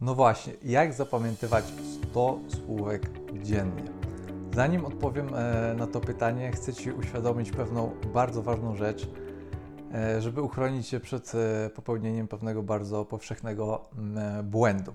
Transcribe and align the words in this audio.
No 0.00 0.14
właśnie, 0.14 0.52
jak 0.62 0.92
zapamiętywać 0.92 1.64
100 2.10 2.38
słówek 2.48 3.10
dziennie? 3.42 3.82
Zanim 4.54 4.84
odpowiem 4.84 5.34
e, 5.34 5.74
na 5.74 5.86
to 5.86 6.00
pytanie, 6.00 6.52
chcę 6.52 6.74
Ci 6.74 6.92
uświadomić 6.92 7.50
pewną 7.50 7.92
bardzo 8.14 8.42
ważną 8.42 8.76
rzecz, 8.76 9.08
e, 9.94 10.22
żeby 10.22 10.42
uchronić 10.42 10.86
się 10.86 11.00
przed 11.00 11.32
e, 11.34 11.70
popełnieniem 11.70 12.28
pewnego 12.28 12.62
bardzo 12.62 13.04
powszechnego 13.04 13.88
błędu. 14.44 14.94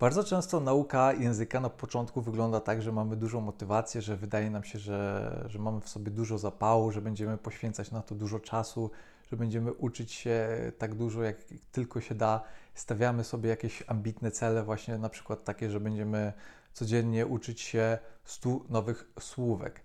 Bardzo 0.00 0.24
często 0.24 0.60
nauka 0.60 1.12
języka 1.12 1.60
na 1.60 1.70
początku 1.70 2.22
wygląda 2.22 2.60
tak, 2.60 2.82
że 2.82 2.92
mamy 2.92 3.16
dużą 3.16 3.40
motywację, 3.40 4.02
że 4.02 4.16
wydaje 4.16 4.50
nam 4.50 4.64
się, 4.64 4.78
że, 4.78 5.44
że 5.48 5.58
mamy 5.58 5.80
w 5.80 5.88
sobie 5.88 6.10
dużo 6.10 6.38
zapału, 6.38 6.90
że 6.90 7.02
będziemy 7.02 7.38
poświęcać 7.38 7.90
na 7.90 8.02
to 8.02 8.14
dużo 8.14 8.40
czasu, 8.40 8.90
że 9.30 9.36
będziemy 9.36 9.72
uczyć 9.72 10.12
się 10.12 10.48
tak 10.78 10.94
dużo, 10.94 11.22
jak 11.22 11.36
tylko 11.72 12.00
się 12.00 12.14
da. 12.14 12.42
Stawiamy 12.74 13.24
sobie 13.24 13.50
jakieś 13.50 13.84
ambitne 13.86 14.30
cele, 14.30 14.64
właśnie 14.64 14.98
na 14.98 15.08
przykład 15.08 15.44
takie, 15.44 15.70
że 15.70 15.80
będziemy 15.80 16.32
codziennie 16.72 17.26
uczyć 17.26 17.60
się 17.60 17.98
100 18.24 18.60
nowych 18.68 19.04
słówek. 19.20 19.80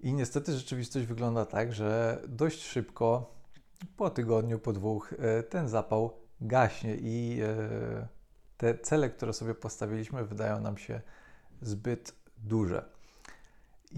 I 0.00 0.14
niestety 0.14 0.52
rzeczywistość 0.52 1.06
wygląda 1.06 1.46
tak, 1.46 1.72
że 1.72 2.22
dość 2.28 2.64
szybko, 2.64 3.34
po 3.96 4.10
tygodniu, 4.10 4.58
po 4.58 4.72
dwóch, 4.72 5.12
e, 5.12 5.42
ten 5.42 5.68
zapał 5.68 6.12
gaśnie 6.40 6.96
i 6.96 7.40
e, 7.42 8.08
te 8.56 8.78
cele, 8.78 9.10
które 9.10 9.32
sobie 9.32 9.54
postawiliśmy, 9.54 10.24
wydają 10.24 10.60
nam 10.60 10.78
się 10.78 11.00
zbyt 11.62 12.14
duże. 12.38 12.95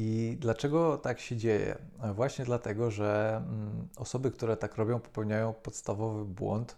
I 0.01 0.37
dlaczego 0.41 0.99
tak 0.99 1.21
się 1.21 1.37
dzieje? 1.37 1.79
Właśnie 2.15 2.45
dlatego, 2.45 2.91
że 2.91 3.37
mm, 3.37 3.89
osoby, 3.97 4.31
które 4.31 4.57
tak 4.57 4.77
robią, 4.77 5.01
popełniają 5.01 5.53
podstawowy 5.53 6.25
błąd, 6.25 6.77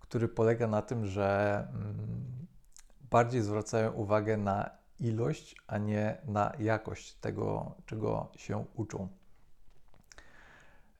który 0.00 0.28
polega 0.28 0.66
na 0.66 0.82
tym, 0.82 1.06
że 1.06 1.58
mm, 1.74 2.46
bardziej 3.10 3.42
zwracają 3.42 3.92
uwagę 3.92 4.36
na 4.36 4.70
ilość, 4.98 5.56
a 5.66 5.78
nie 5.78 6.18
na 6.24 6.52
jakość 6.58 7.14
tego, 7.14 7.74
czego 7.86 8.32
się 8.36 8.64
uczą. 8.74 9.08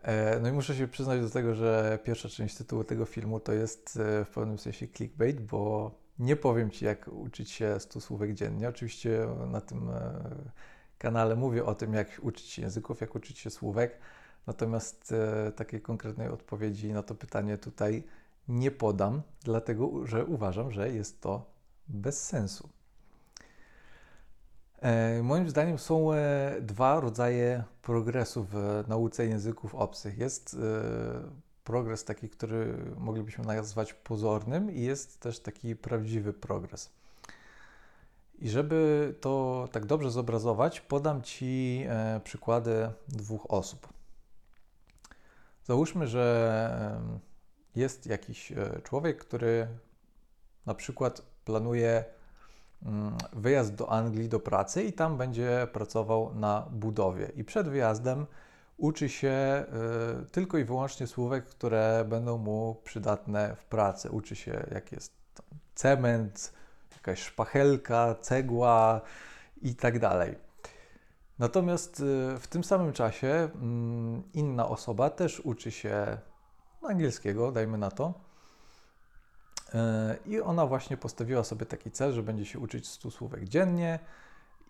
E, 0.02 0.41
no 0.41 0.48
i 0.48 0.52
muszę 0.52 0.74
się 0.74 0.89
przyznać 0.89 1.20
do 1.20 1.30
tego, 1.30 1.55
że 1.55 1.98
pierwsza 2.05 2.28
część 2.28 2.56
tytułu 2.56 2.84
tego 2.84 3.05
filmu 3.05 3.41
to 3.41 3.52
jest 3.52 3.98
e, 4.00 4.24
w 4.24 4.30
pewnym 4.30 4.58
sensie 4.58 4.89
clickbait, 4.89 5.41
bo 5.41 5.91
nie 6.19 6.36
powiem 6.36 6.70
Ci, 6.70 6.84
jak 6.84 7.08
uczyć 7.08 7.50
się 7.50 7.80
100 7.80 8.00
słówek 8.00 8.34
dziennie. 8.34 8.69
Oczywiście 8.69 9.27
na 9.47 9.61
tym 9.61 9.91
e, 9.91 10.20
kanale 11.01 11.37
mówię 11.37 11.65
o 11.65 11.75
tym, 11.75 11.95
jak 11.95 12.09
uczyć 12.23 12.47
się 12.47 12.62
języków, 12.62 13.01
jak 13.01 13.15
uczyć 13.15 13.39
się 13.39 13.51
słówek, 13.51 13.98
natomiast 14.47 15.12
e, 15.12 15.53
takiej 15.53 15.81
konkretnej 15.81 16.29
odpowiedzi 16.29 16.92
na 16.92 17.03
to 17.03 17.15
pytanie 17.15 17.59
tutaj 17.59 18.03
nie 18.48 18.70
podam, 18.70 19.23
dlatego 19.45 20.07
że 20.07 20.25
uważam, 20.25 20.70
że 20.70 20.92
jest 20.92 21.20
to 21.20 21.51
bez 21.89 22.27
sensu. 22.27 22.69
E, 24.81 25.23
moim 25.23 25.51
zdaniem 25.51 25.79
są 25.79 26.12
e, 26.12 26.57
dwa 26.61 27.01
rodzaje 27.01 27.64
progresu 27.83 28.47
w 28.51 28.85
nauce 28.89 29.27
języków 29.27 29.75
obcych. 29.75 30.19
Jest 30.19 30.55
e, 30.55 30.57
progres 31.64 32.05
taki, 32.05 32.29
który 32.29 32.79
moglibyśmy 32.98 33.45
nazwać 33.45 33.95
pozornym, 33.95 34.70
i 34.70 34.81
jest 34.81 35.20
też 35.20 35.41
taki 35.41 35.77
prawdziwy 35.77 36.33
progres. 36.33 37.00
I 38.41 38.48
żeby 38.48 39.14
to 39.20 39.69
tak 39.72 39.86
dobrze 39.86 40.10
zobrazować, 40.10 40.80
podam 40.80 41.22
Ci 41.22 41.84
e, 41.88 42.20
przykłady 42.24 42.91
dwóch 43.08 43.46
osób. 43.48 43.88
Załóżmy, 45.64 46.06
że 46.06 46.70
jest 47.77 48.06
jakiś 48.06 48.52
e, 48.52 48.80
człowiek, 48.83 49.18
który 49.18 49.68
na 50.66 50.74
przykład 50.74 51.22
planuje 51.44 52.05
mm, 52.83 53.16
wyjazd 53.33 53.74
do 53.74 53.91
Anglii 53.91 54.28
do 54.28 54.41
pracy 54.41 54.83
i 54.83 54.92
tam 54.92 55.16
będzie 55.16 55.68
pracował 55.72 56.34
na 56.34 56.66
budowie. 56.70 57.33
I 57.36 57.44
przed 57.44 57.68
wyjazdem 57.68 58.27
uczy 58.77 59.08
się 59.08 59.29
e, 59.29 59.67
tylko 60.33 60.58
i 60.58 60.64
wyłącznie 60.64 61.06
słówek, 61.06 61.45
które 61.45 62.05
będą 62.08 62.39
mu 62.39 62.77
przydatne 62.84 63.56
w 63.56 63.64
pracy. 63.64 64.11
Uczy 64.11 64.36
się, 64.36 64.67
jak 64.70 64.92
jest 64.92 65.12
cement, 65.74 66.52
jakaś 67.00 67.22
szpachelka, 67.22 68.14
cegła 68.20 69.00
i 69.62 69.74
tak 69.74 69.98
dalej. 69.98 70.38
Natomiast 71.38 72.00
y, 72.00 72.38
w 72.38 72.46
tym 72.46 72.64
samym 72.64 72.92
czasie 72.92 73.28
mm, 73.28 74.22
inna 74.33 74.68
osoba 74.68 75.11
też 75.11 75.40
uczy 75.40 75.70
się 75.70 76.18
angielskiego, 76.83 77.52
dajmy 77.52 77.78
na 77.78 77.90
to. 77.90 78.14
Y, 79.68 79.78
I 80.27 80.40
ona 80.40 80.66
właśnie 80.66 80.96
postawiła 80.96 81.44
sobie 81.44 81.66
taki 81.66 81.90
cel, 81.90 82.12
że 82.12 82.22
będzie 82.22 82.44
się 82.44 82.58
uczyć 82.58 82.88
100 82.88 83.11
słówek 83.11 83.44
dziennie 83.44 83.98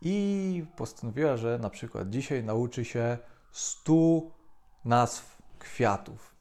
i 0.00 0.64
postanowiła, 0.76 1.36
że 1.36 1.58
na 1.58 1.70
przykład 1.70 2.10
dzisiaj 2.10 2.44
nauczy 2.44 2.84
się 2.84 3.18
100 3.52 3.92
nazw 4.84 5.36
kwiatów. 5.58 6.34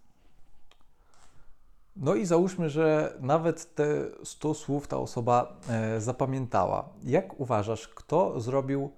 No 2.02 2.16
i 2.16 2.26
załóżmy, 2.26 2.70
że 2.70 3.18
nawet 3.20 3.76
te 3.76 4.06
100 4.24 4.54
słów 4.54 4.88
ta 4.88 4.98
osoba 4.98 5.60
e, 5.70 6.02
zapamiętała. 6.02 6.90
Jak 7.04 7.40
uważasz, 7.40 7.88
kto 7.88 8.40
zrobił 8.40 8.92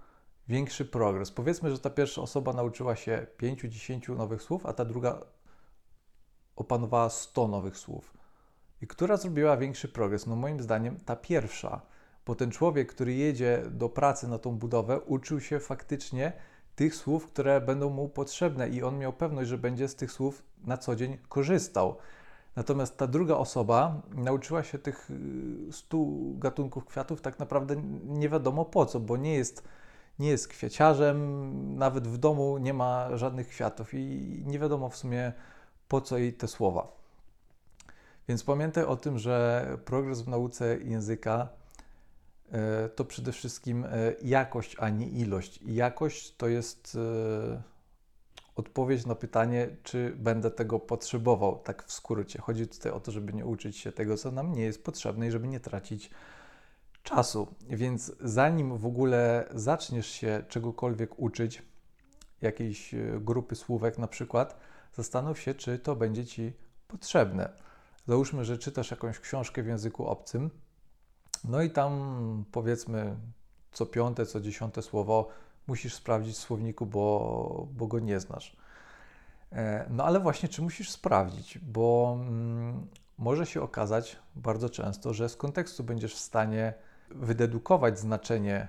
większy 0.48 0.86
progres? 0.86 1.32
Powiedzmy, 1.32 1.72
że 1.72 1.80
ta 1.80 1.90
pierwsza 1.90 2.22
osoba 2.22 2.54
nauczyła 2.54 2.96
się 2.96 3.28
5-10 3.40 4.18
nowych 4.18 4.42
słów, 4.42 4.66
a 4.66 4.74
ta 4.74 4.86
druga 4.86 5.20
opanowała 6.56 7.10
100 7.10 7.48
nowych 7.48 7.78
słów. 7.78 8.14
I 8.82 8.88
która 8.88 9.18
zrobiła 9.18 9.58
większy 9.58 9.88
progres? 9.88 10.28
No 10.28 10.36
moim 10.36 10.62
zdaniem 10.62 11.00
ta 11.06 11.16
pierwsza, 11.16 11.82
bo 12.26 12.36
ten 12.36 12.52
człowiek, 12.52 12.94
który 12.94 13.14
jedzie 13.14 13.64
do 13.72 13.90
pracy 13.90 14.28
na 14.28 14.40
tą 14.40 14.58
budowę, 14.58 15.00
uczył 15.00 15.40
się 15.40 15.60
faktycznie 15.60 16.34
tych 16.76 16.96
słów, 16.96 17.28
które 17.28 17.62
będą 17.62 17.90
mu 17.90 18.10
potrzebne 18.10 18.70
i 18.70 18.84
on 18.84 18.98
miał 18.98 19.14
pewność, 19.14 19.50
że 19.50 19.58
będzie 19.58 19.88
z 19.88 19.96
tych 19.96 20.12
słów 20.12 20.44
na 20.64 20.78
co 20.78 20.96
dzień 20.96 21.18
korzystał. 21.30 21.98
Natomiast 22.56 22.98
ta 22.98 23.08
druga 23.08 23.36
osoba 23.36 24.02
nauczyła 24.16 24.64
się 24.64 24.80
tych 24.80 25.10
100 25.72 25.98
y, 25.98 26.02
gatunków 26.40 26.86
kwiatów 26.86 27.22
tak 27.22 27.40
naprawdę 27.40 27.76
nie 28.06 28.30
wiadomo 28.30 28.66
po 28.66 28.86
co, 28.86 29.00
bo 29.00 29.18
nie 29.18 29.34
jest, 29.34 29.64
nie 30.20 30.30
jest 30.30 30.48
kwieciarzem, 30.48 31.78
nawet 31.78 32.08
w 32.08 32.18
domu 32.18 32.58
nie 32.58 32.74
ma 32.74 33.18
żadnych 33.18 33.48
kwiatów 33.48 33.94
i 33.94 34.44
nie 34.46 34.60
wiadomo 34.60 34.90
w 34.90 34.98
sumie 34.98 35.34
po 35.88 36.02
co 36.02 36.18
jej 36.18 36.34
te 36.34 36.48
słowa. 36.48 36.88
Więc 38.28 38.44
pamiętaj 38.44 38.84
o 38.84 38.96
tym, 38.96 39.20
że 39.20 39.66
progres 39.86 40.22
w 40.22 40.28
nauce 40.28 40.78
języka 40.78 41.50
y, 42.48 42.90
to 42.90 43.06
przede 43.06 43.32
wszystkim 43.32 43.86
y, 43.86 44.16
jakość, 44.22 44.76
a 44.80 44.90
nie 44.90 45.08
ilość. 45.08 45.60
Jakość 45.66 46.36
to 46.36 46.48
jest 46.48 46.98
odpowiedź 48.62 49.06
na 49.06 49.16
pytanie, 49.16 49.78
czy 49.84 50.16
będę 50.16 50.52
tego 50.52 50.80
potrzebował, 50.80 51.60
tak 51.60 51.84
w 51.84 51.92
skrócie. 51.92 52.42
Chodzi 52.42 52.68
tutaj 52.68 52.92
o 52.92 53.00
to, 53.00 53.12
żeby 53.12 53.34
nie 53.34 53.46
uczyć 53.46 53.78
się 53.78 53.92
tego, 53.92 54.18
co 54.18 54.32
nam 54.32 54.54
nie 54.54 54.64
jest 54.64 54.84
potrzebne 54.84 55.28
i 55.28 55.32
żeby 55.32 55.48
nie 55.48 55.60
tracić 55.60 56.10
czasu. 57.04 57.48
Więc 57.70 58.12
zanim 58.20 58.78
w 58.78 58.86
ogóle 58.86 59.48
zaczniesz 59.54 60.08
się 60.08 60.44
czegokolwiek 60.50 61.20
uczyć, 61.20 61.64
jakiejś 62.42 62.94
e, 62.94 63.20
grupy 63.20 63.56
słówek 63.56 63.98
na 63.98 64.08
przykład, 64.08 64.60
zastanów 64.94 65.40
się, 65.40 65.54
czy 65.54 65.80
to 65.80 65.96
będzie 65.96 66.26
Ci 66.26 66.54
potrzebne. 66.88 67.54
Załóżmy, 68.08 68.46
że 68.46 68.58
czytasz 68.58 68.92
jakąś 68.92 69.20
książkę 69.20 69.64
w 69.64 69.68
języku 69.68 70.08
obcym, 70.08 70.50
no 71.44 71.62
i 71.62 71.70
tam 71.70 72.46
powiedzmy 72.52 73.16
co 73.72 73.86
piąte, 73.86 74.26
co 74.26 74.42
dziesiąte 74.42 74.82
słowo 74.82 75.28
musisz 75.68 75.94
sprawdzić 75.94 76.36
w 76.36 76.40
słowniku, 76.40 76.86
bo, 76.86 77.68
bo 77.74 77.88
go 77.88 78.00
nie 78.00 78.20
znasz. 78.20 78.56
E, 79.52 79.86
no 79.90 80.04
ale 80.04 80.20
właśnie, 80.20 80.50
czy 80.50 80.62
musisz 80.62 80.92
sprawdzić? 80.92 81.60
Bo 81.60 82.18
mm, 82.22 82.88
może 83.18 83.46
się 83.46 83.62
okazać 83.62 84.20
bardzo 84.36 84.70
często, 84.70 85.14
że 85.14 85.30
z 85.30 85.36
kontekstu 85.36 85.84
będziesz 85.84 86.16
w 86.16 86.20
stanie 86.20 86.74
wydedukować 87.10 88.00
znaczenie 88.00 88.68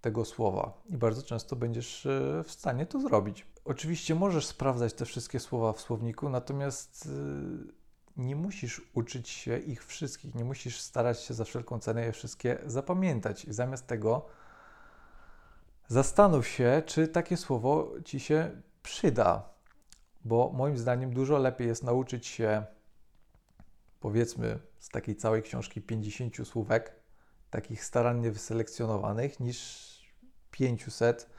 tego 0.00 0.24
słowa 0.24 0.82
i 0.90 0.96
bardzo 0.96 1.22
często 1.22 1.56
będziesz 1.56 2.06
e, 2.06 2.44
w 2.44 2.50
stanie 2.50 2.86
to 2.86 3.00
zrobić. 3.00 3.46
Oczywiście 3.64 4.14
możesz 4.14 4.46
sprawdzać 4.46 4.94
te 4.94 5.04
wszystkie 5.04 5.40
słowa 5.40 5.72
w 5.72 5.80
słowniku, 5.80 6.28
natomiast 6.28 7.06
e, 7.06 8.22
nie 8.22 8.36
musisz 8.36 8.82
uczyć 8.94 9.28
się 9.28 9.58
ich 9.58 9.86
wszystkich, 9.86 10.34
nie 10.34 10.44
musisz 10.44 10.80
starać 10.80 11.20
się 11.20 11.34
za 11.34 11.44
wszelką 11.44 11.78
cenę 11.78 12.04
je 12.04 12.12
wszystkie 12.12 12.58
zapamiętać. 12.66 13.44
I 13.44 13.52
zamiast 13.52 13.86
tego 13.86 14.26
Zastanów 15.90 16.48
się, 16.48 16.82
czy 16.86 17.08
takie 17.08 17.36
słowo 17.36 17.92
ci 18.04 18.20
się 18.20 18.62
przyda, 18.82 19.50
bo 20.24 20.52
moim 20.54 20.78
zdaniem 20.78 21.12
dużo 21.14 21.38
lepiej 21.38 21.68
jest 21.68 21.82
nauczyć 21.82 22.26
się, 22.26 22.66
powiedzmy, 24.00 24.58
z 24.78 24.88
takiej 24.88 25.16
całej 25.16 25.42
książki 25.42 25.82
50 25.82 26.48
słówek, 26.48 26.92
takich 27.50 27.84
starannie 27.84 28.30
wyselekcjonowanych, 28.30 29.40
niż 29.40 29.88
500, 30.50 31.30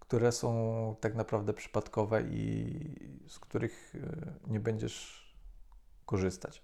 które 0.00 0.32
są 0.32 0.96
tak 1.00 1.14
naprawdę 1.14 1.52
przypadkowe 1.52 2.22
i 2.22 3.20
z 3.28 3.38
których 3.38 3.94
e, 3.94 4.50
nie 4.50 4.60
będziesz 4.60 5.26
korzystać. 6.04 6.62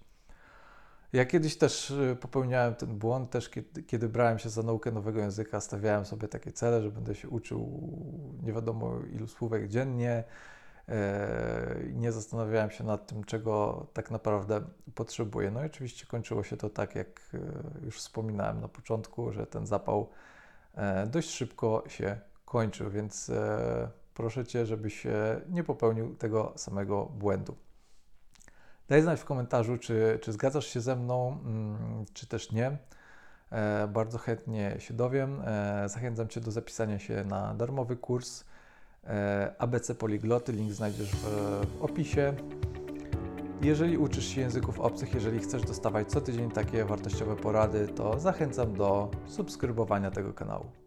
Ja 1.13 1.25
kiedyś 1.25 1.57
też 1.57 1.91
y, 1.91 2.17
popełniałem 2.21 2.75
ten 2.75 2.97
błąd, 2.97 3.29
też 3.29 3.49
kiedy, 3.49 3.83
kiedy 3.83 4.09
brałem 4.09 4.39
się 4.39 4.49
za 4.49 4.63
naukę 4.63 4.91
nowego 4.91 5.19
języka, 5.19 5.61
stawiałem 5.61 6.05
sobie 6.05 6.27
takie 6.27 6.51
cele, 6.51 6.81
że 6.81 6.91
będę 6.91 7.15
się 7.15 7.29
uczył 7.29 7.89
nie 8.43 8.53
wiadomo 8.53 8.99
ilu 9.13 9.27
słówek 9.27 9.67
dziennie. 9.67 10.23
e, 10.89 11.83
Nie 11.93 12.11
zastanawiałem 12.11 12.71
się 12.71 12.83
nad 12.83 13.07
tym, 13.07 13.23
czego 13.23 13.87
tak 13.93 14.11
naprawdę 14.11 14.61
potrzebuję. 14.95 15.51
No 15.51 15.63
i 15.63 15.65
oczywiście 15.65 16.05
kończyło 16.05 16.43
się 16.43 16.57
to 16.57 16.69
tak, 16.69 16.95
jak 16.95 17.21
e, 17.33 17.85
już 17.85 17.97
wspominałem 17.97 18.61
na 18.61 18.67
początku, 18.67 19.31
że 19.31 19.47
ten 19.47 19.67
zapał 19.67 20.09
e, 20.75 21.07
dość 21.07 21.29
szybko 21.29 21.83
się 21.87 22.19
kończył, 22.45 22.89
więc 22.89 23.31
proszę 24.13 24.45
Cię, 24.45 24.65
żebyś 24.65 25.07
nie 25.49 25.63
popełnił 25.63 26.15
tego 26.15 26.53
samego 26.55 27.05
błędu. 27.05 27.55
Daj 28.93 29.01
znać 29.01 29.19
w 29.19 29.25
komentarzu, 29.25 29.77
czy, 29.77 30.19
czy 30.21 30.31
zgadzasz 30.31 30.67
się 30.67 30.81
ze 30.81 30.95
mną, 30.95 31.37
mm, 31.45 32.05
czy 32.13 32.27
też 32.27 32.51
nie. 32.51 32.77
E, 33.51 33.87
bardzo 33.87 34.17
chętnie 34.17 34.75
się 34.79 34.93
dowiem. 34.93 35.41
E, 35.45 35.89
zachęcam 35.89 36.27
Cię 36.27 36.41
do 36.41 36.51
zapisania 36.51 36.99
się 36.99 37.23
na 37.23 37.53
darmowy 37.53 37.95
kurs 37.95 38.43
e, 39.03 39.55
ABC 39.57 39.95
Poligloty. 39.95 40.51
Link 40.51 40.71
znajdziesz 40.71 41.11
w, 41.11 41.25
w 41.79 41.83
opisie. 41.83 42.33
Jeżeli 43.61 43.97
uczysz 43.97 44.25
się 44.25 44.41
języków 44.41 44.79
obcych, 44.79 45.13
jeżeli 45.13 45.39
chcesz 45.39 45.61
dostawać 45.61 46.09
co 46.09 46.21
tydzień 46.21 46.51
takie 46.51 46.85
wartościowe 46.85 47.35
porady, 47.35 47.87
to 47.87 48.19
zachęcam 48.19 48.73
do 48.73 49.11
subskrybowania 49.25 50.11
tego 50.11 50.33
kanału. 50.33 50.82